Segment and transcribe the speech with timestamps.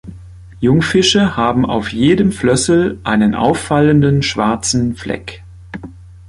[0.59, 5.43] Jungfische haben auf jedem Flössel einen auffallenden schwarzen Fleck.